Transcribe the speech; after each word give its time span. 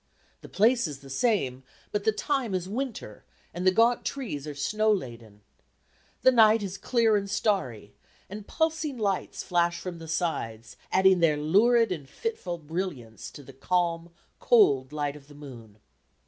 The 0.41 0.49
place 0.49 0.87
is 0.87 1.01
the 1.01 1.11
same, 1.11 1.61
but 1.91 2.05
the 2.05 2.11
time 2.11 2.55
is 2.55 2.67
winter, 2.67 3.23
and 3.53 3.67
the 3.67 3.71
gaunt 3.71 4.03
trees 4.03 4.47
are 4.47 4.55
snow 4.55 4.91
laden. 4.91 5.41
The 6.23 6.31
night 6.31 6.63
is 6.63 6.79
clear 6.79 7.15
and 7.15 7.29
starry, 7.29 7.93
and 8.27 8.47
pulsing 8.47 8.97
lights 8.97 9.43
flash 9.43 9.79
from 9.79 9.99
the 9.99 10.07
sides, 10.07 10.75
adding 10.91 11.19
their 11.19 11.37
lurid 11.37 11.91
and 11.91 12.09
fitful 12.09 12.57
brilliance 12.57 13.29
to 13.29 13.43
the 13.43 13.53
calm 13.53 14.09
cold 14.39 14.91
light 14.91 15.15
of 15.15 15.27
the 15.27 15.35
moon. 15.35 15.77